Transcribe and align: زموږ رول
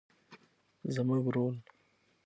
زموږ 0.93 1.25
رول 1.33 1.55